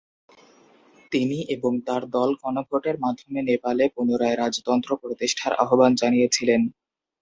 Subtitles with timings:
[1.11, 6.61] তিনি এবং তার দল গণভোটের মাধ্যমে নেপালে পুনরায় রাজতন্ত্র প্রতিষ্ঠার আহ্বান জানিয়েছিলেন।